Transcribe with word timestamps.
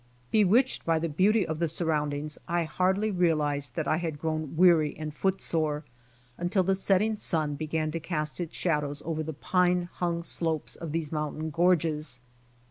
Bewitched 0.31 0.83
by 0.83 0.97
the 0.97 1.07
beauty 1.09 1.45
of 1.45 1.59
the 1.59 1.67
surroundings 1.67 2.39
I 2.47 2.63
hardly 2.63 3.11
realized 3.11 3.75
that 3.75 3.87
I 3.87 3.97
had 3.97 4.17
grown 4.17 4.57
weary 4.57 4.97
and 4.97 5.13
footsore, 5.15 5.83
until 6.39 6.63
the 6.63 6.73
setting 6.73 7.17
sun 7.17 7.53
began 7.53 7.91
to 7.91 7.99
cast 7.99 8.39
its 8.41 8.57
shadows 8.57 9.03
over 9.05 9.21
the 9.21 9.31
pine 9.33 9.89
hung 9.93 10.23
slopes 10.23 10.75
of 10.75 10.91
these 10.91 11.11
mountain 11.11 11.51
gorges. 11.51 12.19